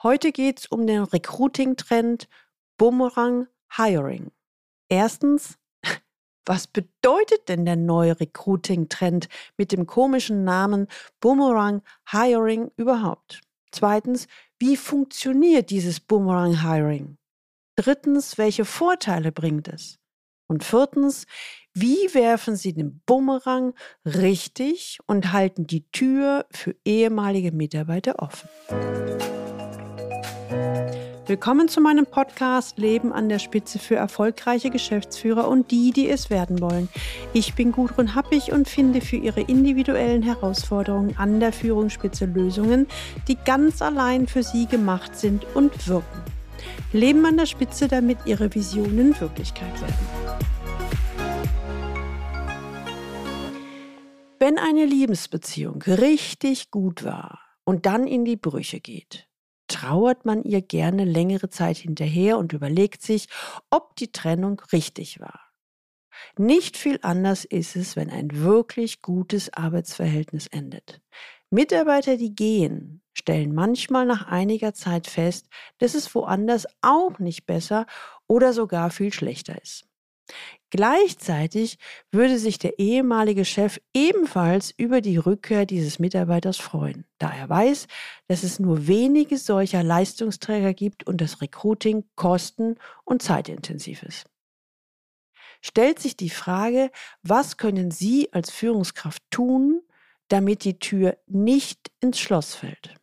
Heute 0.00 0.30
geht 0.30 0.60
es 0.60 0.66
um 0.66 0.86
den 0.86 1.02
Recruiting-Trend 1.02 2.28
Boomerang 2.76 3.48
Hiring. 3.76 4.30
Erstens, 4.88 5.58
was 6.46 6.68
bedeutet 6.68 7.48
denn 7.48 7.64
der 7.64 7.74
neue 7.74 8.20
Recruiting-Trend 8.20 9.28
mit 9.56 9.72
dem 9.72 9.86
komischen 9.86 10.44
Namen 10.44 10.86
Boomerang 11.18 11.82
Hiring 12.08 12.70
überhaupt? 12.76 13.40
Zweitens, 13.72 14.28
wie 14.60 14.76
funktioniert 14.76 15.70
dieses 15.70 15.98
Boomerang 15.98 16.62
Hiring? 16.62 17.18
Drittens, 17.74 18.38
welche 18.38 18.64
Vorteile 18.64 19.32
bringt 19.32 19.66
es? 19.66 19.98
Und 20.46 20.62
viertens, 20.62 21.26
wie 21.74 22.14
werfen 22.14 22.54
Sie 22.54 22.72
den 22.72 23.00
Bumerang 23.04 23.74
richtig 24.04 24.98
und 25.06 25.32
halten 25.32 25.66
die 25.66 25.90
Tür 25.90 26.46
für 26.52 26.74
ehemalige 26.84 27.50
Mitarbeiter 27.52 28.22
offen? 28.22 28.48
Willkommen 31.28 31.68
zu 31.68 31.82
meinem 31.82 32.06
Podcast 32.06 32.78
Leben 32.78 33.12
an 33.12 33.28
der 33.28 33.38
Spitze 33.38 33.78
für 33.78 33.96
erfolgreiche 33.96 34.70
Geschäftsführer 34.70 35.46
und 35.46 35.70
die, 35.70 35.90
die 35.90 36.08
es 36.08 36.30
werden 36.30 36.62
wollen. 36.62 36.88
Ich 37.34 37.54
bin 37.54 37.70
Gudrun 37.70 38.14
Happig 38.14 38.50
und 38.50 38.66
finde 38.66 39.02
für 39.02 39.16
Ihre 39.16 39.42
individuellen 39.42 40.22
Herausforderungen 40.22 41.18
an 41.18 41.38
der 41.38 41.52
Führungsspitze 41.52 42.24
Lösungen, 42.24 42.86
die 43.28 43.36
ganz 43.36 43.82
allein 43.82 44.26
für 44.26 44.42
Sie 44.42 44.64
gemacht 44.64 45.16
sind 45.16 45.44
und 45.54 45.86
wirken. 45.86 46.22
Leben 46.94 47.26
an 47.26 47.36
der 47.36 47.46
Spitze, 47.46 47.86
damit 47.86 48.16
Ihre 48.24 48.54
Visionen 48.54 49.20
Wirklichkeit 49.20 49.78
werden. 49.82 50.48
Wenn 54.38 54.56
eine 54.56 54.86
Liebesbeziehung 54.86 55.82
richtig 55.82 56.70
gut 56.70 57.04
war 57.04 57.40
und 57.64 57.84
dann 57.84 58.06
in 58.06 58.24
die 58.24 58.36
Brüche 58.36 58.80
geht, 58.80 59.27
trauert 59.68 60.24
man 60.24 60.42
ihr 60.42 60.62
gerne 60.62 61.04
längere 61.04 61.50
Zeit 61.50 61.76
hinterher 61.76 62.38
und 62.38 62.52
überlegt 62.52 63.02
sich, 63.02 63.28
ob 63.70 63.96
die 63.96 64.12
Trennung 64.12 64.60
richtig 64.72 65.20
war. 65.20 65.48
Nicht 66.36 66.76
viel 66.76 66.98
anders 67.02 67.44
ist 67.44 67.76
es, 67.76 67.96
wenn 67.96 68.10
ein 68.10 68.28
wirklich 68.32 69.02
gutes 69.02 69.52
Arbeitsverhältnis 69.52 70.46
endet. 70.48 71.00
Mitarbeiter, 71.50 72.16
die 72.16 72.34
gehen, 72.34 73.02
stellen 73.14 73.54
manchmal 73.54 74.04
nach 74.04 74.26
einiger 74.26 74.74
Zeit 74.74 75.06
fest, 75.06 75.48
dass 75.78 75.94
es 75.94 76.14
woanders 76.14 76.66
auch 76.82 77.18
nicht 77.18 77.46
besser 77.46 77.86
oder 78.26 78.52
sogar 78.52 78.90
viel 78.90 79.12
schlechter 79.12 79.60
ist. 79.62 79.87
Gleichzeitig 80.70 81.78
würde 82.12 82.38
sich 82.38 82.58
der 82.58 82.78
ehemalige 82.78 83.46
Chef 83.46 83.80
ebenfalls 83.94 84.70
über 84.76 85.00
die 85.00 85.16
Rückkehr 85.16 85.64
dieses 85.64 85.98
Mitarbeiters 85.98 86.58
freuen, 86.58 87.06
da 87.18 87.32
er 87.32 87.48
weiß, 87.48 87.86
dass 88.26 88.42
es 88.42 88.58
nur 88.58 88.86
wenige 88.86 89.38
solcher 89.38 89.82
Leistungsträger 89.82 90.74
gibt 90.74 91.06
und 91.06 91.20
das 91.20 91.40
Recruiting 91.40 92.04
kosten- 92.16 92.76
und 93.04 93.22
zeitintensiv 93.22 94.02
ist. 94.02 94.26
Stellt 95.62 95.98
sich 95.98 96.16
die 96.16 96.30
Frage, 96.30 96.90
was 97.22 97.56
können 97.56 97.90
Sie 97.90 98.32
als 98.32 98.50
Führungskraft 98.50 99.22
tun, 99.30 99.80
damit 100.28 100.64
die 100.64 100.78
Tür 100.78 101.16
nicht 101.26 101.90
ins 102.00 102.20
Schloss 102.20 102.54
fällt? 102.54 102.97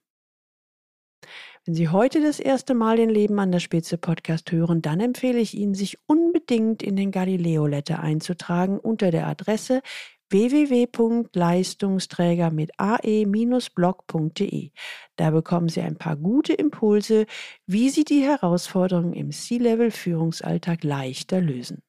Wenn 1.66 1.74
Sie 1.74 1.90
heute 1.90 2.22
das 2.22 2.40
erste 2.40 2.76
Mal 2.76 2.98
den 2.98 3.10
Leben 3.10 3.40
an 3.40 3.52
der 3.52 3.60
Spitze 3.60 3.98
Podcast 3.98 4.52
hören, 4.52 4.84
dann 4.84 5.00
empfehle 5.00 5.40
ich 5.40 5.56
Ihnen, 5.56 5.74
sich 5.74 5.98
unbedingt 6.06 6.84
in 6.84 6.96
den 6.96 7.10
Galileo 7.10 7.66
Letter 7.66 8.02
einzutragen 8.02 8.80
unter 8.80 9.10
der 9.10 9.26
Adresse 9.26 9.82
www.leistungsträger 10.30 12.52
mit 12.52 12.70
ae-blog.de. 12.78 14.70
Da 15.16 15.32
bekommen 15.32 15.70
Sie 15.70 15.82
ein 15.82 15.98
paar 15.98 16.18
gute 16.18 16.54
Impulse, 16.54 17.26
wie 17.66 17.90
Sie 17.90 18.04
die 18.04 18.22
Herausforderungen 18.22 19.14
im 19.14 19.32
C-Level-Führungsalltag 19.32 20.84
leichter 20.84 21.42
lösen. 21.42 21.82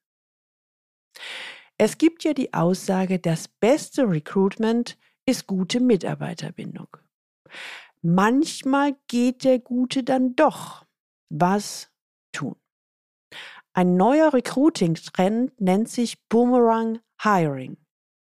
Es 1.77 1.99
gibt 1.99 2.25
ja 2.25 2.33
die 2.33 2.55
Aussage, 2.55 3.19
das 3.19 3.49
beste 3.49 4.09
Recruitment 4.09 4.97
ist 5.27 5.47
gute 5.47 5.81
Mitarbeiterbindung. 5.81 6.89
Manchmal 8.09 8.95
geht 9.09 9.43
der 9.43 9.59
Gute 9.59 10.05
dann 10.05 10.37
doch. 10.37 10.87
Was 11.29 11.91
tun? 12.31 12.55
Ein 13.73 13.97
neuer 13.97 14.33
Recruiting-Trend 14.33 15.61
nennt 15.61 15.89
sich 15.89 16.23
Boomerang 16.29 17.01
Hiring. 17.21 17.77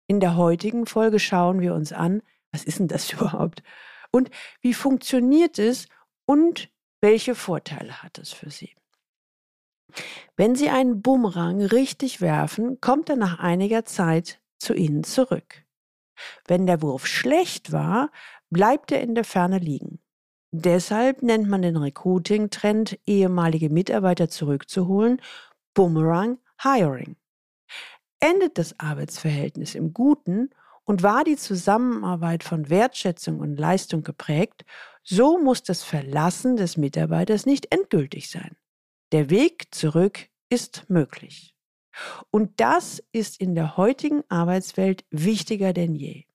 In 0.08 0.18
der 0.18 0.34
heutigen 0.34 0.86
Folge 0.86 1.20
schauen 1.20 1.60
wir 1.60 1.72
uns 1.72 1.92
an, 1.92 2.20
was 2.50 2.64
ist 2.64 2.80
denn 2.80 2.88
das 2.88 3.12
überhaupt? 3.12 3.62
Und 4.10 4.30
wie 4.60 4.74
funktioniert 4.74 5.60
es 5.60 5.86
und 6.26 6.68
welche 7.00 7.36
Vorteile 7.36 8.02
hat 8.02 8.18
es 8.18 8.32
für 8.32 8.50
Sie? 8.50 8.74
Wenn 10.36 10.56
Sie 10.56 10.68
einen 10.68 11.00
Boomerang 11.00 11.62
richtig 11.62 12.20
werfen, 12.20 12.80
kommt 12.80 13.08
er 13.08 13.16
nach 13.16 13.38
einiger 13.38 13.84
Zeit 13.84 14.40
zu 14.58 14.74
Ihnen 14.74 15.04
zurück. 15.04 15.64
Wenn 16.46 16.66
der 16.66 16.82
Wurf 16.82 17.06
schlecht 17.06 17.72
war, 17.72 18.10
bleibt 18.50 18.92
er 18.92 19.00
in 19.00 19.14
der 19.14 19.24
Ferne 19.24 19.58
liegen. 19.58 20.00
Deshalb 20.52 21.22
nennt 21.22 21.48
man 21.48 21.62
den 21.62 21.76
Recruiting-Trend, 21.76 22.98
ehemalige 23.06 23.68
Mitarbeiter 23.68 24.28
zurückzuholen, 24.28 25.20
Boomerang 25.74 26.38
Hiring. 26.62 27.16
Endet 28.20 28.56
das 28.56 28.78
Arbeitsverhältnis 28.80 29.74
im 29.74 29.92
Guten 29.92 30.50
und 30.84 31.02
war 31.02 31.24
die 31.24 31.36
Zusammenarbeit 31.36 32.44
von 32.44 32.70
Wertschätzung 32.70 33.40
und 33.40 33.56
Leistung 33.56 34.02
geprägt, 34.02 34.64
so 35.02 35.38
muss 35.38 35.62
das 35.62 35.82
Verlassen 35.82 36.56
des 36.56 36.76
Mitarbeiters 36.76 37.44
nicht 37.44 37.72
endgültig 37.74 38.30
sein. 38.30 38.56
Der 39.12 39.30
Weg 39.30 39.74
zurück 39.74 40.28
ist 40.48 40.88
möglich. 40.88 41.54
Und 42.30 42.60
das 42.60 43.02
ist 43.12 43.40
in 43.40 43.54
der 43.54 43.76
heutigen 43.76 44.22
Arbeitswelt 44.28 45.04
wichtiger 45.10 45.72
denn 45.72 45.94
je. 45.94 46.25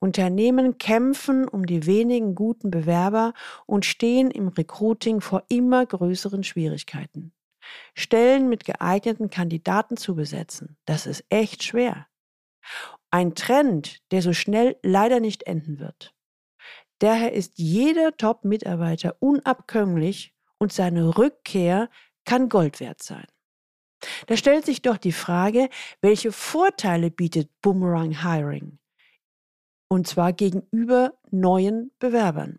Unternehmen 0.00 0.78
kämpfen 0.78 1.48
um 1.48 1.66
die 1.66 1.86
wenigen 1.86 2.34
guten 2.34 2.70
Bewerber 2.70 3.34
und 3.66 3.84
stehen 3.84 4.30
im 4.30 4.48
Recruiting 4.48 5.20
vor 5.20 5.44
immer 5.48 5.84
größeren 5.84 6.44
Schwierigkeiten. 6.44 7.32
Stellen 7.94 8.48
mit 8.48 8.64
geeigneten 8.64 9.30
Kandidaten 9.30 9.96
zu 9.96 10.14
besetzen, 10.14 10.76
das 10.86 11.06
ist 11.06 11.24
echt 11.28 11.62
schwer. 11.62 12.06
Ein 13.10 13.34
Trend, 13.34 13.98
der 14.10 14.22
so 14.22 14.32
schnell 14.32 14.76
leider 14.82 15.20
nicht 15.20 15.44
enden 15.44 15.78
wird. 15.78 16.14
Daher 16.98 17.32
ist 17.32 17.54
jeder 17.56 18.16
Top-Mitarbeiter 18.16 19.16
unabkömmlich 19.20 20.34
und 20.58 20.72
seine 20.72 21.16
Rückkehr 21.16 21.88
kann 22.24 22.48
Gold 22.48 22.80
wert 22.80 23.02
sein. 23.02 23.26
Da 24.26 24.36
stellt 24.36 24.64
sich 24.64 24.82
doch 24.82 24.96
die 24.96 25.12
Frage, 25.12 25.68
welche 26.00 26.32
Vorteile 26.32 27.10
bietet 27.10 27.50
Boomerang 27.62 28.22
Hiring? 28.22 28.78
Und 29.88 30.06
zwar 30.06 30.32
gegenüber 30.32 31.14
neuen 31.30 31.92
Bewerbern. 31.98 32.58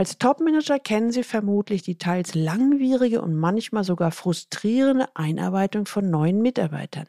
Als 0.00 0.18
Topmanager 0.18 0.78
kennen 0.78 1.10
Sie 1.10 1.24
vermutlich 1.24 1.82
die 1.82 1.98
teils 1.98 2.34
langwierige 2.34 3.20
und 3.20 3.34
manchmal 3.34 3.84
sogar 3.84 4.12
frustrierende 4.12 5.08
Einarbeitung 5.14 5.84
von 5.84 6.08
neuen 6.08 6.40
Mitarbeitern. 6.40 7.08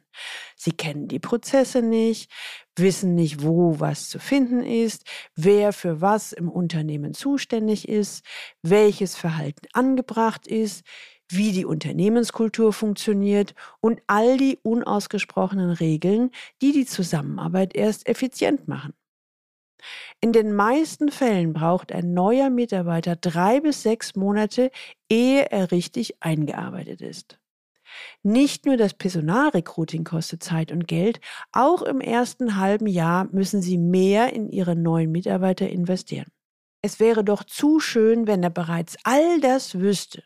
Sie 0.57 0.71
kennen 0.71 1.07
die 1.07 1.19
Prozesse 1.19 1.83
nicht, 1.83 2.31
wissen 2.75 3.13
nicht, 3.13 3.43
wo 3.43 3.79
was 3.79 4.09
zu 4.09 4.19
finden 4.19 4.63
ist, 4.63 5.05
wer 5.35 5.73
für 5.73 6.01
was 6.01 6.33
im 6.33 6.49
Unternehmen 6.49 7.13
zuständig 7.13 7.87
ist, 7.87 8.25
welches 8.63 9.15
Verhalten 9.15 9.67
angebracht 9.73 10.47
ist, 10.47 10.83
wie 11.33 11.51
die 11.51 11.65
Unternehmenskultur 11.65 12.73
funktioniert 12.73 13.55
und 13.79 14.01
all 14.07 14.37
die 14.37 14.59
unausgesprochenen 14.63 15.71
Regeln, 15.71 16.31
die 16.61 16.71
die 16.71 16.85
Zusammenarbeit 16.85 17.75
erst 17.75 18.07
effizient 18.07 18.67
machen. 18.67 18.93
In 20.19 20.31
den 20.31 20.53
meisten 20.53 21.09
Fällen 21.09 21.53
braucht 21.53 21.91
ein 21.91 22.13
neuer 22.13 22.49
Mitarbeiter 22.49 23.15
drei 23.15 23.59
bis 23.59 23.81
sechs 23.81 24.15
Monate, 24.15 24.69
ehe 25.09 25.51
er 25.51 25.71
richtig 25.71 26.21
eingearbeitet 26.21 27.01
ist. 27.01 27.39
Nicht 28.23 28.65
nur 28.65 28.77
das 28.77 28.93
Personalrecruiting 28.93 30.03
kostet 30.03 30.43
Zeit 30.43 30.71
und 30.71 30.87
Geld, 30.87 31.19
auch 31.51 31.81
im 31.81 31.99
ersten 31.99 32.57
halben 32.57 32.87
Jahr 32.87 33.27
müssen 33.31 33.61
Sie 33.61 33.77
mehr 33.77 34.33
in 34.33 34.49
Ihre 34.49 34.75
neuen 34.75 35.11
Mitarbeiter 35.11 35.67
investieren. 35.67 36.27
Es 36.83 36.99
wäre 36.99 37.23
doch 37.23 37.43
zu 37.43 37.79
schön, 37.79 38.27
wenn 38.27 38.43
er 38.43 38.49
bereits 38.49 38.97
all 39.03 39.41
das 39.41 39.79
wüsste 39.79 40.23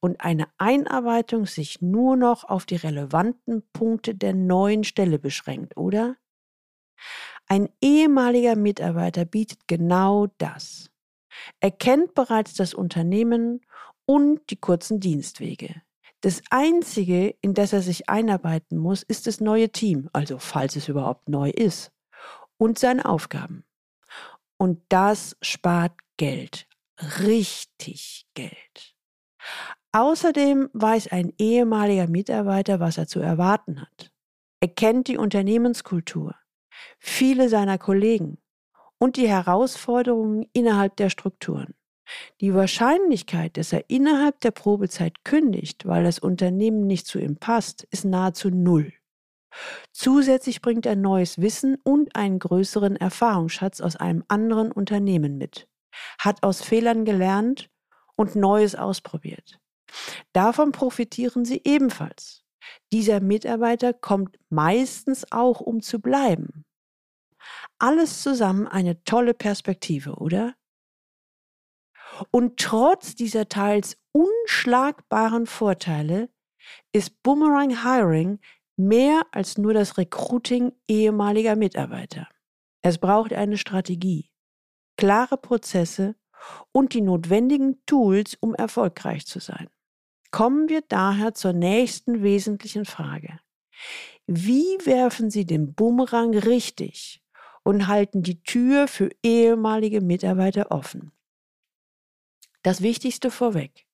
und 0.00 0.20
eine 0.20 0.46
Einarbeitung 0.58 1.46
sich 1.46 1.80
nur 1.80 2.16
noch 2.16 2.44
auf 2.44 2.66
die 2.66 2.76
relevanten 2.76 3.62
Punkte 3.72 4.14
der 4.14 4.34
neuen 4.34 4.84
Stelle 4.84 5.18
beschränkt, 5.18 5.76
oder? 5.76 6.16
Ein 7.46 7.68
ehemaliger 7.80 8.56
Mitarbeiter 8.56 9.24
bietet 9.24 9.66
genau 9.66 10.28
das. 10.38 10.90
Er 11.60 11.70
kennt 11.70 12.14
bereits 12.14 12.54
das 12.54 12.74
Unternehmen 12.74 13.60
und 14.04 14.50
die 14.50 14.56
kurzen 14.56 15.00
Dienstwege. 15.00 15.82
Das 16.20 16.42
Einzige, 16.50 17.36
in 17.40 17.54
das 17.54 17.72
er 17.72 17.82
sich 17.82 18.08
einarbeiten 18.08 18.76
muss, 18.76 19.02
ist 19.02 19.26
das 19.26 19.40
neue 19.40 19.70
Team, 19.70 20.10
also 20.12 20.38
falls 20.38 20.74
es 20.74 20.88
überhaupt 20.88 21.28
neu 21.28 21.50
ist, 21.50 21.92
und 22.56 22.78
seine 22.78 23.04
Aufgaben. 23.04 23.64
Und 24.56 24.82
das 24.88 25.36
spart 25.40 25.92
Geld. 26.16 26.66
richtig 27.00 28.26
Geld. 28.34 28.96
Außerdem 29.98 30.70
weiß 30.74 31.08
ein 31.08 31.32
ehemaliger 31.38 32.06
Mitarbeiter, 32.06 32.78
was 32.78 32.98
er 32.98 33.08
zu 33.08 33.18
erwarten 33.18 33.80
hat. 33.80 34.12
Er 34.60 34.68
kennt 34.68 35.08
die 35.08 35.16
Unternehmenskultur, 35.16 36.36
viele 37.00 37.48
seiner 37.48 37.78
Kollegen 37.78 38.38
und 38.98 39.16
die 39.16 39.26
Herausforderungen 39.28 40.46
innerhalb 40.52 40.94
der 40.98 41.10
Strukturen. 41.10 41.74
Die 42.40 42.54
Wahrscheinlichkeit, 42.54 43.56
dass 43.56 43.72
er 43.72 43.90
innerhalb 43.90 44.38
der 44.38 44.52
Probezeit 44.52 45.24
kündigt, 45.24 45.84
weil 45.84 46.04
das 46.04 46.20
Unternehmen 46.20 46.86
nicht 46.86 47.08
zu 47.08 47.18
ihm 47.18 47.36
passt, 47.36 47.82
ist 47.90 48.04
nahezu 48.04 48.50
null. 48.50 48.92
Zusätzlich 49.90 50.62
bringt 50.62 50.86
er 50.86 50.94
neues 50.94 51.40
Wissen 51.40 51.76
und 51.82 52.14
einen 52.14 52.38
größeren 52.38 52.94
Erfahrungsschatz 52.94 53.80
aus 53.80 53.96
einem 53.96 54.22
anderen 54.28 54.70
Unternehmen 54.70 55.38
mit, 55.38 55.66
hat 56.20 56.44
aus 56.44 56.62
Fehlern 56.62 57.04
gelernt 57.04 57.68
und 58.14 58.36
Neues 58.36 58.76
ausprobiert. 58.76 59.58
Davon 60.32 60.72
profitieren 60.72 61.44
sie 61.44 61.62
ebenfalls. 61.64 62.44
Dieser 62.92 63.20
Mitarbeiter 63.20 63.92
kommt 63.92 64.38
meistens 64.50 65.30
auch, 65.32 65.60
um 65.60 65.82
zu 65.82 66.00
bleiben. 66.00 66.64
Alles 67.78 68.22
zusammen 68.22 68.66
eine 68.66 69.02
tolle 69.04 69.34
Perspektive, 69.34 70.16
oder? 70.16 70.54
Und 72.30 72.58
trotz 72.58 73.14
dieser 73.14 73.48
teils 73.48 73.96
unschlagbaren 74.12 75.46
Vorteile 75.46 76.30
ist 76.92 77.22
Boomerang 77.22 77.82
Hiring 77.82 78.40
mehr 78.76 79.22
als 79.32 79.58
nur 79.58 79.74
das 79.74 79.98
Recruiting 79.98 80.72
ehemaliger 80.88 81.56
Mitarbeiter. 81.56 82.28
Es 82.82 82.98
braucht 82.98 83.32
eine 83.32 83.58
Strategie, 83.58 84.30
klare 84.96 85.36
Prozesse 85.36 86.16
und 86.72 86.94
die 86.94 87.00
notwendigen 87.00 87.84
Tools, 87.86 88.36
um 88.40 88.54
erfolgreich 88.54 89.26
zu 89.26 89.40
sein. 89.40 89.68
Kommen 90.30 90.68
wir 90.68 90.82
daher 90.82 91.34
zur 91.34 91.52
nächsten 91.52 92.22
wesentlichen 92.22 92.84
Frage. 92.84 93.40
Wie 94.26 94.76
werfen 94.84 95.30
Sie 95.30 95.46
den 95.46 95.74
Boomerang 95.74 96.36
richtig 96.36 97.22
und 97.64 97.86
halten 97.86 98.22
die 98.22 98.42
Tür 98.42 98.88
für 98.88 99.10
ehemalige 99.22 100.00
Mitarbeiter 100.00 100.70
offen? 100.70 101.12
Das 102.62 102.82
Wichtigste 102.82 103.30
vorweg. 103.30 103.86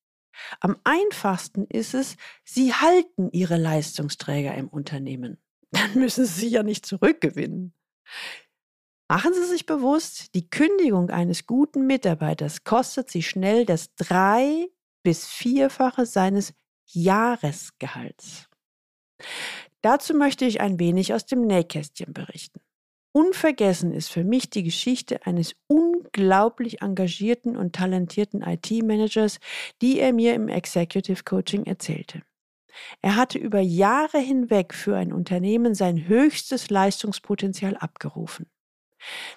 Am 0.58 0.76
einfachsten 0.82 1.66
ist 1.66 1.94
es, 1.94 2.16
Sie 2.44 2.74
halten 2.74 3.30
Ihre 3.30 3.56
Leistungsträger 3.56 4.54
im 4.54 4.68
Unternehmen. 4.68 5.38
Dann 5.70 5.94
müssen 5.94 6.26
Sie 6.26 6.48
ja 6.48 6.64
nicht 6.64 6.84
zurückgewinnen. 6.84 7.72
Machen 9.08 9.34
Sie 9.34 9.44
sich 9.44 9.66
bewusst, 9.66 10.34
die 10.34 10.48
Kündigung 10.48 11.10
eines 11.10 11.46
guten 11.46 11.86
Mitarbeiters 11.86 12.64
kostet 12.64 13.10
Sie 13.10 13.22
schnell 13.22 13.64
das 13.64 13.94
drei- 13.94 14.68
bis 15.04 15.28
vierfache 15.28 16.06
seines 16.06 16.52
Jahresgehalts. 16.86 18.48
Dazu 19.80 20.14
möchte 20.14 20.44
ich 20.44 20.60
ein 20.60 20.80
wenig 20.80 21.14
aus 21.14 21.26
dem 21.26 21.46
Nähkästchen 21.46 22.12
berichten. 22.12 22.60
Unvergessen 23.12 23.92
ist 23.92 24.10
für 24.10 24.24
mich 24.24 24.50
die 24.50 24.64
Geschichte 24.64 25.24
eines 25.24 25.54
unglaublich 25.68 26.82
engagierten 26.82 27.56
und 27.56 27.76
talentierten 27.76 28.42
IT-Managers, 28.42 29.38
die 29.80 30.00
er 30.00 30.12
mir 30.12 30.34
im 30.34 30.48
Executive 30.48 31.22
Coaching 31.22 31.64
erzählte. 31.64 32.22
Er 33.02 33.14
hatte 33.14 33.38
über 33.38 33.60
Jahre 33.60 34.18
hinweg 34.18 34.74
für 34.74 34.96
ein 34.96 35.12
Unternehmen 35.12 35.76
sein 35.76 36.08
höchstes 36.08 36.70
Leistungspotenzial 36.70 37.76
abgerufen. 37.76 38.46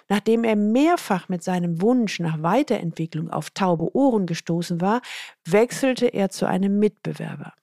Nachdem 0.08 0.44
er 0.44 0.56
mehrfach 0.56 1.28
mit 1.28 1.42
seinem 1.42 1.80
Wunsch 1.82 2.20
nach 2.20 2.42
Weiterentwicklung 2.42 3.30
auf 3.30 3.50
taube 3.50 3.94
Ohren 3.94 4.26
gestoßen 4.26 4.80
war, 4.80 5.02
wechselte 5.44 6.06
er 6.06 6.30
zu 6.30 6.46
einem 6.46 6.78
Mitbewerber. 6.78 7.54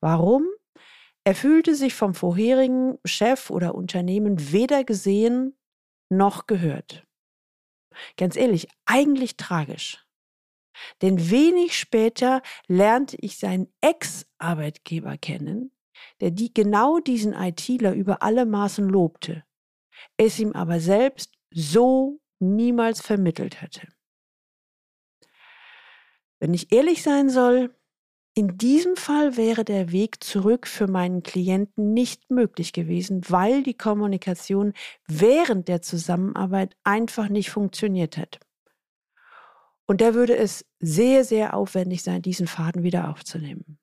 Warum? 0.00 0.46
Er 1.24 1.34
fühlte 1.34 1.76
sich 1.76 1.94
vom 1.94 2.14
vorherigen 2.14 2.98
Chef 3.04 3.50
oder 3.50 3.74
Unternehmen 3.74 4.52
weder 4.52 4.82
gesehen 4.82 5.56
noch 6.08 6.46
gehört. 6.46 7.06
Ganz 8.16 8.36
ehrlich, 8.36 8.68
eigentlich 8.86 9.36
tragisch. 9.36 10.04
Denn 11.02 11.30
wenig 11.30 11.78
später 11.78 12.42
lernte 12.66 13.16
ich 13.20 13.38
seinen 13.38 13.72
Ex-Arbeitgeber 13.80 15.16
kennen, 15.18 15.70
der 16.20 16.30
die, 16.30 16.52
genau 16.52 16.98
diesen 16.98 17.34
ITler 17.34 17.92
über 17.92 18.22
alle 18.22 18.46
Maßen 18.46 18.88
lobte, 18.88 19.44
es 20.16 20.38
ihm 20.38 20.52
aber 20.52 20.80
selbst 20.80 21.32
so 21.52 22.20
niemals 22.40 23.00
vermittelt 23.00 23.60
hätte. 23.60 23.88
Wenn 26.40 26.54
ich 26.54 26.72
ehrlich 26.72 27.02
sein 27.02 27.30
soll, 27.30 27.74
in 28.34 28.56
diesem 28.56 28.96
Fall 28.96 29.36
wäre 29.36 29.62
der 29.64 29.92
Weg 29.92 30.24
zurück 30.24 30.66
für 30.66 30.86
meinen 30.86 31.22
Klienten 31.22 31.92
nicht 31.92 32.30
möglich 32.30 32.72
gewesen, 32.72 33.20
weil 33.28 33.62
die 33.62 33.76
Kommunikation 33.76 34.72
während 35.06 35.68
der 35.68 35.82
Zusammenarbeit 35.82 36.74
einfach 36.82 37.28
nicht 37.28 37.50
funktioniert 37.50 38.16
hat. 38.16 38.40
Und 39.86 40.00
da 40.00 40.14
würde 40.14 40.34
es 40.36 40.64
sehr, 40.80 41.24
sehr 41.24 41.54
aufwendig 41.54 42.02
sein, 42.02 42.22
diesen 42.22 42.46
Faden 42.46 42.82
wieder 42.82 43.10
aufzunehmen. 43.10 43.78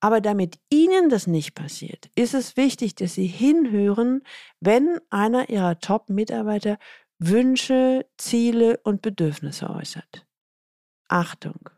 Aber 0.00 0.20
damit 0.20 0.58
Ihnen 0.70 1.08
das 1.08 1.26
nicht 1.26 1.54
passiert, 1.54 2.10
ist 2.14 2.34
es 2.34 2.56
wichtig, 2.56 2.94
dass 2.94 3.14
Sie 3.14 3.26
hinhören, 3.26 4.22
wenn 4.60 5.00
einer 5.10 5.48
Ihrer 5.48 5.78
Top-Mitarbeiter 5.78 6.78
Wünsche, 7.18 8.06
Ziele 8.18 8.78
und 8.84 9.00
Bedürfnisse 9.00 9.70
äußert. 9.70 10.26
Achtung! 11.08 11.70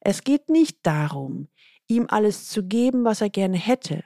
Es 0.00 0.24
geht 0.24 0.48
nicht 0.48 0.78
darum, 0.82 1.48
ihm 1.86 2.06
alles 2.08 2.48
zu 2.48 2.64
geben, 2.66 3.04
was 3.04 3.20
er 3.20 3.30
gerne 3.30 3.58
hätte, 3.58 4.02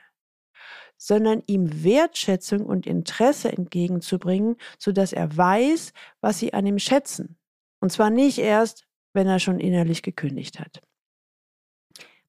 sondern 0.96 1.43
ihm 1.46 1.84
Wertschätzung 1.84 2.66
und 2.66 2.87
Interesse 2.87 3.52
entgegenzubringen, 3.52 4.56
sodass 4.78 5.12
er 5.12 5.37
weiß, 5.37 5.93
was 6.20 6.38
sie 6.38 6.52
an 6.52 6.66
ihm 6.66 6.78
schätzen. 6.78 7.38
Und 7.81 7.90
zwar 7.90 8.11
nicht 8.11 8.38
erst, 8.38 8.87
wenn 9.12 9.26
er 9.26 9.38
schon 9.38 9.61
innerlich 9.61 10.02
gekündigt 10.02 10.58
hat. 10.58 10.82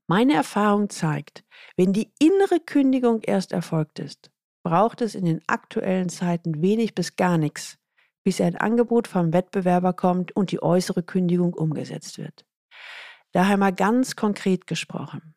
Meine 0.08 0.36
Erfahrung 0.36 0.90
zeigt, 0.90 1.44
wenn 1.78 1.92
die 1.92 2.12
innere 2.20 2.60
Kündigung 2.60 3.22
erst 3.24 3.52
erfolgt 3.52 3.98
ist, 3.98 4.30
braucht 4.64 5.02
es 5.02 5.16
in 5.16 5.26
den 5.26 5.42
aktuellen 5.48 6.10
Zeiten 6.10 6.62
wenig 6.62 6.94
bis 6.94 7.16
gar 7.16 7.38
nichts, 7.40 7.80
bis 8.24 8.40
ein 8.40 8.56
Angebot 8.56 9.08
vom 9.08 9.34
Wettbewerber 9.34 9.94
kommt 9.94 10.36
und 10.36 10.52
die 10.52 10.62
äußere 10.62 11.02
Kündigung 11.02 11.54
umgesetzt 11.54 12.20
wird. 12.20 12.46
Daher 13.32 13.58
mal 13.58 13.74
ganz 13.74 14.16
konkret 14.16 14.68
gesprochen. 14.68 15.36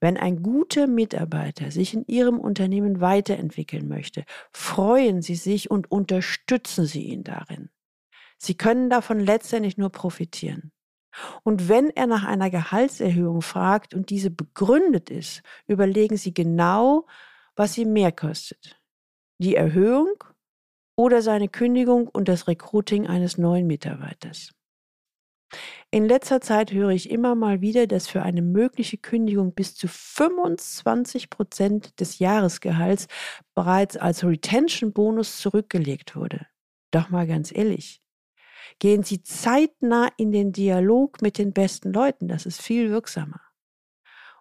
Wenn 0.00 0.16
ein 0.16 0.42
guter 0.42 0.86
Mitarbeiter 0.86 1.70
sich 1.70 1.94
in 1.94 2.04
Ihrem 2.06 2.38
Unternehmen 2.38 3.00
weiterentwickeln 3.00 3.88
möchte, 3.88 4.24
freuen 4.52 5.22
Sie 5.22 5.34
sich 5.34 5.70
und 5.70 5.90
unterstützen 5.90 6.86
Sie 6.86 7.04
ihn 7.04 7.24
darin. 7.24 7.70
Sie 8.38 8.56
können 8.56 8.90
davon 8.90 9.20
letztendlich 9.20 9.76
nur 9.76 9.90
profitieren. 9.90 10.72
Und 11.42 11.68
wenn 11.68 11.90
er 11.90 12.06
nach 12.06 12.24
einer 12.24 12.50
Gehaltserhöhung 12.50 13.42
fragt 13.42 13.94
und 13.94 14.10
diese 14.10 14.30
begründet 14.30 15.10
ist, 15.10 15.42
überlegen 15.66 16.16
Sie 16.16 16.34
genau, 16.34 17.06
was 17.56 17.74
sie 17.74 17.84
mehr 17.84 18.12
kostet. 18.12 18.80
Die 19.38 19.56
Erhöhung 19.56 20.24
oder 20.96 21.22
seine 21.22 21.48
Kündigung 21.48 22.08
und 22.08 22.28
das 22.28 22.48
Recruiting 22.48 23.06
eines 23.06 23.38
neuen 23.38 23.66
Mitarbeiters. 23.66 24.50
In 25.90 26.06
letzter 26.06 26.40
Zeit 26.40 26.72
höre 26.72 26.90
ich 26.90 27.10
immer 27.10 27.34
mal 27.34 27.60
wieder, 27.60 27.86
dass 27.86 28.08
für 28.08 28.22
eine 28.22 28.40
mögliche 28.40 28.96
Kündigung 28.96 29.52
bis 29.52 29.74
zu 29.74 29.86
25 29.86 31.28
Prozent 31.28 32.00
des 32.00 32.18
Jahresgehalts 32.18 33.08
bereits 33.54 33.98
als 33.98 34.24
Retention-Bonus 34.24 35.38
zurückgelegt 35.38 36.16
wurde. 36.16 36.46
Doch 36.90 37.10
mal 37.10 37.26
ganz 37.26 37.54
ehrlich, 37.54 38.01
gehen 38.78 39.02
Sie 39.02 39.22
zeitnah 39.22 40.08
in 40.16 40.32
den 40.32 40.52
Dialog 40.52 41.22
mit 41.22 41.38
den 41.38 41.52
besten 41.52 41.92
Leuten, 41.92 42.28
das 42.28 42.46
ist 42.46 42.60
viel 42.60 42.90
wirksamer. 42.90 43.40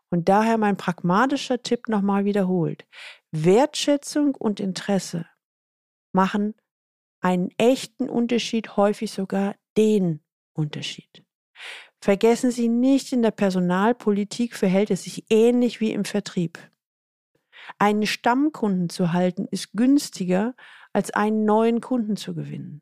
Und 0.10 0.28
daher 0.28 0.58
mein 0.58 0.78
pragmatischer 0.78 1.62
Tipp 1.62 1.88
nochmal 1.88 2.26
wiederholt. 2.26 2.86
Wertschätzung 3.32 4.36
und 4.36 4.60
Interesse 4.60 5.26
machen 6.12 6.56
einen 7.22 7.50
echten 7.58 8.10
Unterschied, 8.10 8.76
häufig 8.76 9.12
sogar 9.12 9.56
den 9.78 10.22
Unterschied. 10.54 11.24
Vergessen 12.02 12.52
Sie 12.52 12.68
nicht, 12.68 13.14
in 13.14 13.22
der 13.22 13.32
Personalpolitik 13.32 14.56
verhält 14.56 14.92
es 14.92 15.04
sich 15.04 15.26
ähnlich 15.30 15.80
wie 15.80 15.94
im 15.94 16.04
Vertrieb. 16.04 16.60
Einen 17.78 18.08
Stammkunden 18.08 18.90
zu 18.90 19.14
halten 19.14 19.46
ist 19.50 19.74
günstiger, 19.74 20.56
als 20.94 21.12
einen 21.12 21.46
neuen 21.46 21.80
Kunden 21.80 22.18
zu 22.18 22.34
gewinnen. 22.34 22.82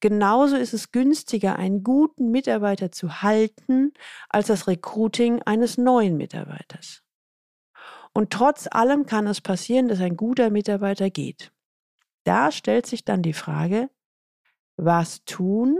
Genauso 0.00 0.56
ist 0.56 0.74
es 0.74 0.92
günstiger, 0.92 1.56
einen 1.56 1.82
guten 1.82 2.30
Mitarbeiter 2.30 2.92
zu 2.92 3.22
halten, 3.22 3.92
als 4.28 4.48
das 4.48 4.66
Recruiting 4.66 5.42
eines 5.42 5.78
neuen 5.78 6.16
Mitarbeiters. 6.16 7.02
Und 8.12 8.30
trotz 8.30 8.68
allem 8.70 9.06
kann 9.06 9.26
es 9.26 9.40
passieren, 9.40 9.88
dass 9.88 10.00
ein 10.00 10.16
guter 10.16 10.50
Mitarbeiter 10.50 11.10
geht. 11.10 11.52
Da 12.24 12.52
stellt 12.52 12.86
sich 12.86 13.04
dann 13.04 13.22
die 13.22 13.32
Frage, 13.32 13.90
was 14.76 15.24
tun, 15.24 15.78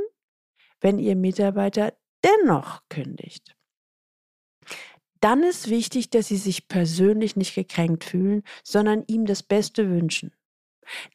wenn 0.80 0.98
Ihr 0.98 1.16
Mitarbeiter 1.16 1.94
dennoch 2.22 2.82
kündigt? 2.88 3.56
Dann 5.20 5.42
ist 5.42 5.70
wichtig, 5.70 6.10
dass 6.10 6.28
Sie 6.28 6.36
sich 6.36 6.68
persönlich 6.68 7.34
nicht 7.36 7.54
gekränkt 7.54 8.04
fühlen, 8.04 8.42
sondern 8.62 9.04
ihm 9.06 9.24
das 9.24 9.42
Beste 9.42 9.88
wünschen. 9.88 10.34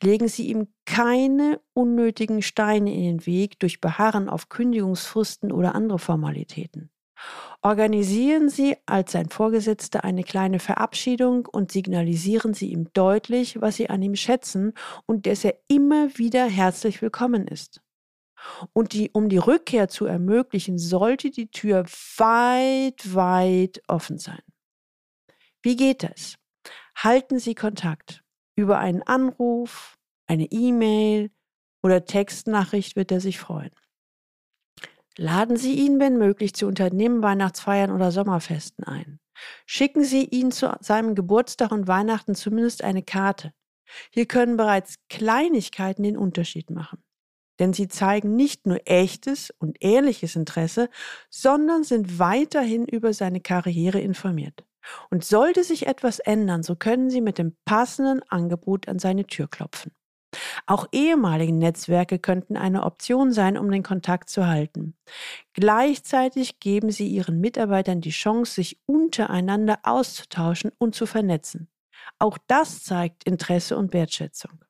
Legen 0.02 0.28
Sie 0.28 0.48
ihm 0.48 0.68
keine 0.86 1.60
unnötigen 1.74 2.42
Steine 2.42 2.94
in 2.94 3.04
den 3.04 3.26
Weg 3.26 3.60
durch 3.60 3.82
Beharren 3.82 4.30
auf 4.30 4.50
Kündigungsfristen 4.50 5.52
oder 5.52 5.76
andere 5.76 6.00
Formalitäten. 6.00 6.92
Organisieren 7.62 8.50
Sie 8.50 8.78
als 8.86 9.12
sein 9.12 9.30
Vorgesetzter 9.30 10.04
eine 10.04 10.24
kleine 10.24 10.60
Verabschiedung 10.60 11.46
und 11.46 11.72
signalisieren 11.72 12.54
Sie 12.54 12.72
ihm 12.72 12.90
deutlich, 12.94 13.60
was 13.60 13.76
Sie 13.76 13.90
an 13.90 14.02
ihm 14.02 14.16
schätzen 14.16 14.74
und 15.06 15.26
dass 15.26 15.44
er 15.44 15.56
immer 15.68 16.18
wieder 16.18 16.46
herzlich 16.46 17.02
willkommen 17.02 17.48
ist. 17.48 17.82
Und 18.72 18.94
die, 18.94 19.10
um 19.12 19.28
die 19.28 19.38
Rückkehr 19.38 19.90
zu 19.90 20.06
ermöglichen, 20.06 20.78
sollte 20.78 21.30
die 21.30 21.52
Tür 21.52 21.84
weit, 22.18 23.14
weit 23.14 23.82
offen 23.90 24.18
sein. 24.18 24.42
Wie 25.62 25.76
geht 25.76 26.04
das? 26.04 26.38
Halten 26.96 27.40
Sie 27.40 27.56
Kontakt 27.56 28.24
über 28.60 28.80
einen 28.80 29.02
Anruf, 29.02 29.98
eine 30.28 30.46
E-Mail 30.52 31.32
oder 31.82 32.06
Textnachricht 32.06 32.96
wird 32.96 33.12
er 33.12 33.22
sich 33.22 33.40
freuen. 33.40 33.72
Laden 35.18 35.58
Sie 35.58 35.74
ihn, 35.74 36.00
wenn 36.00 36.18
möglich, 36.18 36.54
zu 36.54 36.68
Unternehmen, 36.68 37.22
Weihnachtsfeiern 37.22 37.92
oder 37.92 38.12
Sommerfesten 38.12 38.84
ein. 38.86 39.20
Schicken 39.66 40.04
Sie 40.04 40.26
ihn 40.26 40.52
zu 40.52 40.78
seinem 40.82 41.16
Geburtstag 41.16 41.72
und 41.72 41.88
Weihnachten 41.88 42.36
zumindest 42.36 42.84
eine 42.84 43.04
Karte. 43.04 43.54
Hier 44.12 44.28
können 44.28 44.58
bereits 44.58 44.96
Kleinigkeiten 45.10 46.04
den 46.04 46.18
Unterschied 46.18 46.70
machen. 46.70 47.04
Denn 47.60 47.74
sie 47.74 47.90
zeigen 47.90 48.36
nicht 48.36 48.66
nur 48.68 48.80
echtes 48.86 49.52
und 49.60 49.82
ehrliches 49.82 50.36
Interesse, 50.36 50.90
sondern 51.30 51.84
sind 51.84 52.20
weiterhin 52.20 52.86
über 52.86 53.14
seine 53.14 53.42
Karriere 53.42 54.00
informiert. 54.00 54.66
Und 55.10 55.24
sollte 55.24 55.64
sich 55.64 55.88
etwas 55.88 56.20
ändern, 56.20 56.64
so 56.64 56.76
können 56.76 57.10
Sie 57.10 57.22
mit 57.22 57.38
dem 57.38 57.56
passenden 57.66 58.22
Angebot 58.30 58.88
an 58.88 59.00
seine 59.00 59.26
Tür 59.26 59.48
klopfen. 59.48 59.92
Auch 60.68 60.88
ehemalige 60.92 61.54
Netzwerke 61.54 62.20
könnten 62.20 62.56
eine 62.56 62.84
Option 62.84 63.32
sein, 63.32 63.58
um 63.58 63.72
den 63.72 63.84
Kontakt 63.84 64.30
zu 64.30 64.48
halten. 64.48 64.96
Gleichzeitig 65.54 66.60
geben 66.60 66.92
Sie 66.92 67.08
Ihren 67.08 67.40
Mitarbeitern 67.40 68.02
die 68.02 68.12
Chance, 68.12 68.54
sich 68.54 68.80
untereinander 68.86 69.80
auszutauschen 69.84 70.72
und 70.78 70.94
zu 70.94 71.06
vernetzen. 71.06 71.68
Auch 72.20 72.38
das 72.48 72.84
zeigt 72.84 73.24
Interesse 73.24 73.78
und 73.78 73.94
Wertschätzung. 73.94 74.64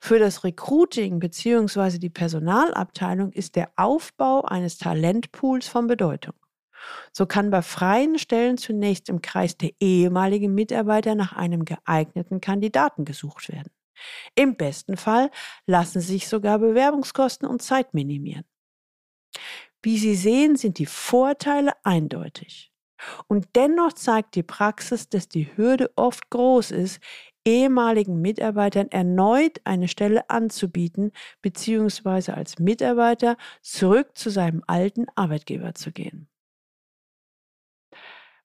Für 0.00 0.18
das 0.18 0.44
Recruiting 0.44 1.18
bzw. 1.18 1.98
die 1.98 2.10
Personalabteilung 2.10 3.32
ist 3.32 3.56
der 3.56 3.70
Aufbau 3.76 4.42
eines 4.42 4.76
Talentpools 4.76 5.66
von 5.66 5.86
Bedeutung. 5.86 6.34
So 7.12 7.26
kann 7.26 7.50
bei 7.50 7.62
freien 7.62 8.18
Stellen 8.18 8.58
zunächst 8.58 9.08
im 9.08 9.22
Kreis 9.22 9.56
der 9.56 9.70
ehemaligen 9.80 10.54
Mitarbeiter 10.54 11.14
nach 11.14 11.32
einem 11.32 11.64
geeigneten 11.64 12.40
Kandidaten 12.40 13.04
gesucht 13.04 13.48
werden. 13.50 13.70
Im 14.34 14.56
besten 14.56 14.96
Fall 14.96 15.30
lassen 15.66 16.00
sich 16.00 16.28
sogar 16.28 16.58
Bewerbungskosten 16.58 17.48
und 17.48 17.62
Zeit 17.62 17.94
minimieren. 17.94 18.44
Wie 19.82 19.98
Sie 19.98 20.14
sehen, 20.14 20.56
sind 20.56 20.78
die 20.78 20.86
Vorteile 20.86 21.72
eindeutig. 21.84 22.72
Und 23.28 23.48
dennoch 23.54 23.92
zeigt 23.92 24.34
die 24.34 24.42
Praxis, 24.42 25.08
dass 25.08 25.28
die 25.28 25.56
Hürde 25.56 25.90
oft 25.96 26.30
groß 26.30 26.70
ist, 26.70 27.00
ehemaligen 27.44 28.20
Mitarbeitern 28.20 28.88
erneut 28.88 29.60
eine 29.64 29.88
Stelle 29.88 30.28
anzubieten, 30.30 31.12
beziehungsweise 31.42 32.34
als 32.34 32.58
Mitarbeiter 32.58 33.36
zurück 33.62 34.16
zu 34.16 34.30
seinem 34.30 34.64
alten 34.66 35.06
Arbeitgeber 35.14 35.74
zu 35.74 35.92
gehen. 35.92 36.28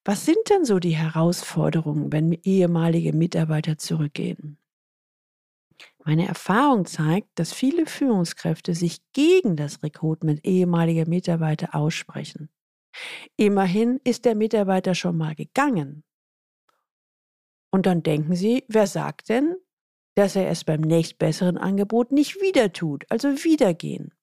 Was 0.03 0.25
sind 0.25 0.49
denn 0.49 0.65
so 0.65 0.79
die 0.79 0.95
Herausforderungen, 0.95 2.11
wenn 2.11 2.33
ehemalige 2.43 3.13
Mitarbeiter 3.13 3.77
zurückgehen? 3.77 4.57
Meine 6.03 6.27
Erfahrung 6.27 6.85
zeigt, 6.85 7.27
dass 7.35 7.53
viele 7.53 7.85
Führungskräfte 7.85 8.73
sich 8.73 9.01
gegen 9.13 9.55
das 9.55 9.83
Recruitment 9.83 10.43
ehemaliger 10.45 11.07
Mitarbeiter 11.07 11.75
aussprechen. 11.75 12.49
Immerhin 13.37 13.99
ist 14.03 14.25
der 14.25 14.35
Mitarbeiter 14.35 14.95
schon 14.95 15.17
mal 15.17 15.35
gegangen. 15.35 16.03
Und 17.71 17.85
dann 17.85 18.03
denken 18.03 18.35
sie, 18.35 18.65
wer 18.67 18.87
sagt 18.87 19.29
denn, 19.29 19.55
dass 20.15 20.35
er 20.35 20.49
es 20.49 20.63
beim 20.63 20.81
nächstbesseren 20.81 21.57
Angebot 21.57 22.11
nicht 22.11 22.41
wieder 22.41 22.73
tut, 22.73 23.05
also 23.09 23.29
wieder 23.43 23.73
gehen? 23.73 24.13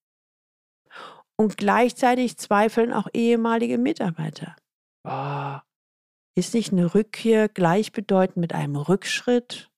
Und 1.36 1.56
gleichzeitig 1.56 2.36
zweifeln 2.36 2.92
auch 2.92 3.06
ehemalige 3.14 3.78
Mitarbeiter. 3.78 4.56
Oh, 5.04 5.58
ist 6.38 6.54
nicht 6.54 6.72
eine 6.72 6.94
Rückkehr 6.94 7.48
gleichbedeutend 7.48 8.36
mit 8.36 8.54
einem 8.54 8.76
Rückschritt? 8.76 9.70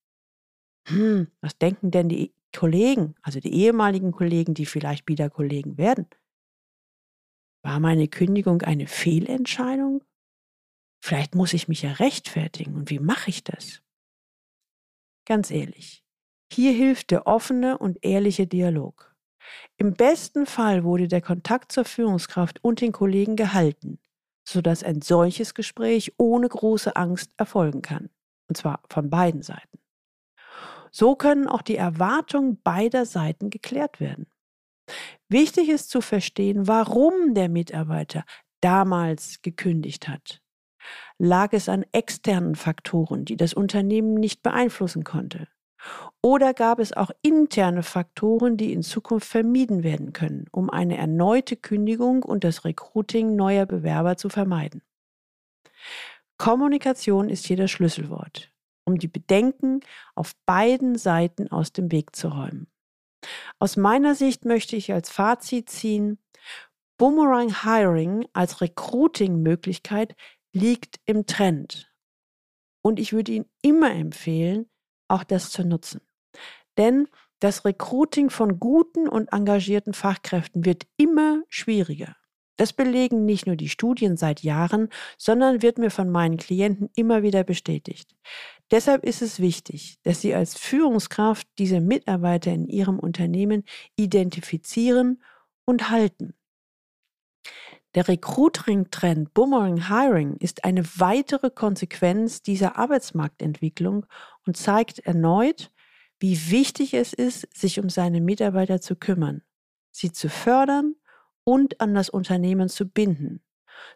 Hm, 0.88 1.29
was 1.40 1.57
denken 1.57 1.90
denn 1.90 2.09
die 2.09 2.35
Kollegen, 2.55 3.14
also 3.23 3.40
die 3.40 3.55
ehemaligen 3.55 4.12
Kollegen, 4.12 4.55
die 4.55 4.67
vielleicht 4.67 5.09
wieder 5.09 5.31
Kollegen 5.31 5.79
werden? 5.79 6.07
War 7.62 7.81
meine 7.81 8.09
Kündigung 8.09 8.62
eine 8.62 8.87
Fehlentscheidung? 8.87 10.05
Vielleicht 11.02 11.35
muss 11.35 11.55
ich 11.55 11.69
mich 11.69 11.83
ja 11.83 11.93
rechtfertigen. 11.93 12.75
Und 12.75 12.90
wie 12.90 12.99
mache 12.99 13.31
ich 13.31 13.43
das? 13.43 13.83
Ganz 15.26 15.50
ehrlich, 15.50 16.05
hier 16.52 16.73
hilft 16.73 17.11
der 17.11 17.26
offene 17.26 17.79
und 17.79 17.99
ehrliche 18.02 18.47
Dialog. 18.47 19.14
Im 19.79 19.95
besten 19.95 20.45
Fall 20.45 20.85
wurde 20.85 21.09
der 21.09 21.23
Kontakt 21.23 21.73
zur 21.73 21.85
Führungskraft 21.85 22.62
und 22.62 22.81
den 22.81 22.93
Kollegen 22.93 23.37
gehalten 23.37 23.99
sodass 24.50 24.83
ein 24.83 25.00
solches 25.00 25.54
Gespräch 25.54 26.12
ohne 26.19 26.49
große 26.49 26.97
Angst 26.97 27.33
erfolgen 27.37 27.83
kann. 27.83 28.11
Und 28.49 28.57
zwar 28.57 28.83
von 28.88 29.09
beiden 29.11 29.42
Seiten. 29.42 29.78
So 30.90 31.14
können 31.14 31.47
auch 31.47 31.62
die 31.62 31.76
Erwartungen 31.76 32.61
beider 32.62 33.07
Seiten 33.07 33.50
geklärt 33.50 34.00
werden. 34.00 34.26
Wichtig 35.28 35.69
ist 35.69 35.90
zu 35.90 36.00
verstehen, 36.00 36.66
warum 36.66 37.35
der 37.35 37.49
Mitarbeiter 37.49 38.25
damals 38.61 39.40
gekündigt 39.42 40.09
hat. 40.09 40.42
Lag 41.19 41.52
es 41.52 41.69
an 41.69 41.85
externen 41.92 42.57
Faktoren, 42.57 43.25
die 43.25 43.37
das 43.37 43.54
Unternehmen 43.54 44.14
nicht 44.14 44.42
beeinflussen 44.42 45.04
konnte? 45.04 45.47
Oder 46.23 46.55
gab 46.55 46.79
es 46.79 46.93
auch 46.93 47.11
interne 47.23 47.83
Faktoren, 47.83 48.57
die 48.57 48.73
in 48.73 48.83
Zukunft 48.83 49.29
vermieden 49.29 49.83
werden 49.83 50.13
können, 50.13 50.47
um 50.53 50.71
eine 50.71 50.97
erneute 50.97 51.57
Kündigung 51.57 52.23
und 52.23 52.45
das 52.45 52.65
Recruiting 52.65 53.37
neuer 53.37 53.67
Bewerber 53.67 54.17
zu 54.17 54.29
vermeiden? 54.29 54.83
Kommunikation 56.37 57.29
ist 57.29 57.47
hier 57.47 57.57
das 57.57 57.71
Schlüsselwort, 57.71 58.53
um 58.85 58.99
die 58.99 59.09
Bedenken 59.09 59.81
auf 60.15 60.35
beiden 60.47 60.97
Seiten 60.97 61.49
aus 61.49 61.73
dem 61.73 61.91
Weg 61.93 62.15
zu 62.17 62.29
räumen. 62.29 62.67
Aus 63.59 63.77
meiner 63.77 64.15
Sicht 64.15 64.45
möchte 64.45 64.77
ich 64.77 64.93
als 64.93 65.11
Fazit 65.11 65.69
ziehen, 65.69 66.19
Boomerang 66.97 67.63
Hiring 67.63 68.27
als 68.33 68.61
Recruiting-Möglichkeit 68.61 70.15
liegt 70.53 71.01
im 71.07 71.27
Trend. 71.27 71.91
Und 72.83 72.99
ich 72.99 73.13
würde 73.13 73.33
Ihnen 73.33 73.51
immer 73.63 73.91
empfehlen, 73.91 74.69
auch 75.11 75.25
das 75.25 75.50
zu 75.50 75.64
nutzen. 75.64 76.00
Denn 76.76 77.09
das 77.40 77.64
Recruiting 77.64 78.31
von 78.31 78.61
guten 78.61 79.09
und 79.09 79.33
engagierten 79.33 79.95
Fachkräften 79.95 80.64
wird 80.64 80.87
immer 80.97 81.43
schwieriger. 81.49 82.17
Das 82.57 82.75
belegen 82.75 83.25
nicht 83.25 83.47
nur 83.47 83.57
die 83.57 83.71
Studien 83.71 84.19
seit 84.19 84.43
Jahren, 84.43 84.90
sondern 85.17 85.62
wird 85.62 85.79
mir 85.79 85.90
von 85.90 86.11
meinen 86.11 86.37
Klienten 86.37 86.90
immer 86.95 87.23
wieder 87.23 87.43
bestätigt. 87.43 88.14
Deshalb 88.71 89.05
ist 89.05 89.23
es 89.23 89.40
wichtig, 89.40 89.99
dass 90.02 90.21
Sie 90.21 90.35
als 90.35 90.59
Führungskraft 90.59 91.49
diese 91.59 91.81
Mitarbeiter 91.81 92.52
in 92.52 92.69
Ihrem 92.69 92.99
Unternehmen 92.99 93.64
identifizieren 93.97 95.23
und 95.64 95.88
halten. 95.88 96.35
Der 97.95 98.07
Recruiting-Trend 98.07 99.35
Boomerang 99.35 99.88
Hiring 99.88 100.37
ist 100.37 100.64
eine 100.64 100.85
weitere 100.85 101.50
Konsequenz 101.50 102.43
dieser 102.43 102.76
Arbeitsmarktentwicklung 102.76 104.07
und 104.50 104.57
zeigt 104.57 104.99
erneut, 104.99 105.71
wie 106.19 106.50
wichtig 106.50 106.95
es 106.95 107.12
ist, 107.12 107.47
sich 107.57 107.78
um 107.78 107.88
seine 107.88 108.21
Mitarbeiter 108.21 108.80
zu 108.80 108.97
kümmern, 108.97 109.42
sie 109.92 110.11
zu 110.11 110.28
fördern 110.28 110.97
und 111.45 111.80
an 111.80 111.95
das 111.95 112.11
Unternehmen 112.11 112.69
zu 112.69 112.88
binden, 112.88 113.45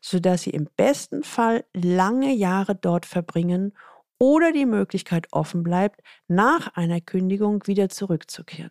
sodass 0.00 0.42
sie 0.42 0.50
im 0.50 0.68
besten 0.76 1.25
Fall 1.25 1.64
lange 1.75 2.32
Jahre 2.32 2.76
dort 2.76 3.04
verbringen 3.04 3.76
oder 4.20 4.52
die 4.52 4.64
Möglichkeit 4.64 5.26
offen 5.32 5.64
bleibt, 5.64 6.02
nach 6.28 6.76
einer 6.76 7.00
Kündigung 7.00 7.66
wieder 7.66 7.88
zurückzukehren. 7.88 8.70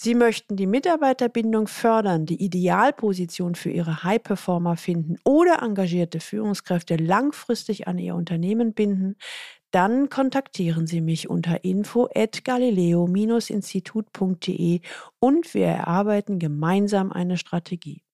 Sie 0.00 0.14
möchten 0.14 0.54
die 0.54 0.68
Mitarbeiterbindung 0.68 1.66
fördern, 1.66 2.24
die 2.24 2.40
Idealposition 2.40 3.56
für 3.56 3.70
Ihre 3.70 4.04
High-Performer 4.04 4.76
finden 4.76 5.16
oder 5.24 5.60
engagierte 5.60 6.20
Führungskräfte 6.20 6.94
langfristig 6.94 7.88
an 7.88 7.98
Ihr 7.98 8.14
Unternehmen 8.14 8.74
binden, 8.74 9.16
dann 9.70 10.08
kontaktieren 10.08 10.86
Sie 10.86 11.00
mich 11.00 11.28
unter 11.28 11.64
info 11.64 12.08
at 12.14 12.44
galileo-institut.de 12.44 14.80
und 15.20 15.54
wir 15.54 15.66
erarbeiten 15.66 16.38
gemeinsam 16.38 17.10
eine 17.12 17.36
Strategie. 17.36 18.04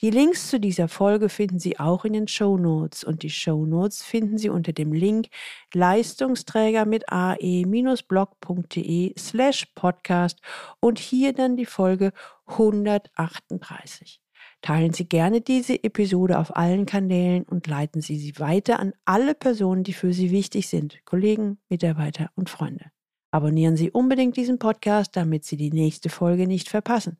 Die 0.00 0.10
Links 0.10 0.48
zu 0.48 0.58
dieser 0.58 0.88
Folge 0.88 1.28
finden 1.28 1.58
Sie 1.58 1.78
auch 1.78 2.06
in 2.06 2.14
den 2.14 2.28
Show 2.28 2.56
Notes 2.56 3.04
und 3.04 3.22
die 3.22 3.28
Show 3.30 3.66
Notes 3.66 4.02
finden 4.02 4.38
Sie 4.38 4.48
unter 4.48 4.72
dem 4.72 4.94
Link 4.94 5.28
Leistungsträger 5.74 6.86
mit 6.86 7.12
ae-blog.de 7.12 9.12
slash 9.18 9.66
podcast 9.74 10.38
und 10.80 10.98
hier 10.98 11.34
dann 11.34 11.56
die 11.56 11.66
Folge 11.66 12.12
138. 12.46 14.22
Teilen 14.62 14.92
Sie 14.92 15.08
gerne 15.08 15.40
diese 15.40 15.82
Episode 15.82 16.38
auf 16.38 16.54
allen 16.54 16.84
Kanälen 16.84 17.44
und 17.44 17.66
leiten 17.66 18.02
Sie 18.02 18.18
sie 18.18 18.38
weiter 18.38 18.78
an 18.78 18.92
alle 19.04 19.34
Personen, 19.34 19.84
die 19.84 19.94
für 19.94 20.12
Sie 20.12 20.30
wichtig 20.30 20.68
sind, 20.68 21.04
Kollegen, 21.06 21.58
Mitarbeiter 21.68 22.30
und 22.34 22.50
Freunde. 22.50 22.90
Abonnieren 23.32 23.76
Sie 23.76 23.90
unbedingt 23.90 24.36
diesen 24.36 24.58
Podcast, 24.58 25.16
damit 25.16 25.44
Sie 25.44 25.56
die 25.56 25.70
nächste 25.70 26.08
Folge 26.08 26.46
nicht 26.46 26.68
verpassen. 26.68 27.16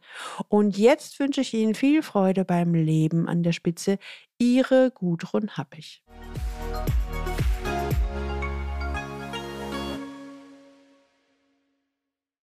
Und 0.48 0.76
jetzt 0.76 1.20
wünsche 1.20 1.40
ich 1.40 1.54
Ihnen 1.54 1.74
viel 1.74 2.02
Freude 2.02 2.44
beim 2.44 2.74
Leben 2.74 3.28
an 3.28 3.42
der 3.42 3.52
Spitze. 3.52 3.98
Ihre 4.38 4.90
Gudrun 4.90 5.56
Happig. 5.56 6.02